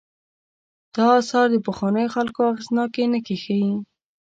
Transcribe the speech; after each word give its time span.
دا 0.95 1.03
آثار 1.19 1.47
د 1.51 1.57
پخوانیو 1.67 2.13
خلکو 2.15 2.39
اغېزناکې 2.51 3.03
نښې 3.11 3.35
دي. 3.47 3.57